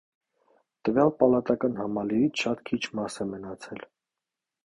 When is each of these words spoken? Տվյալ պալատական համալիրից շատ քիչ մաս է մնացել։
Տվյալ 0.87 1.11
պալատական 1.17 1.75
համալիրից 1.81 2.43
շատ 2.45 2.65
քիչ 2.71 2.81
մաս 3.01 3.21
է 3.27 3.27
մնացել։ 3.35 3.85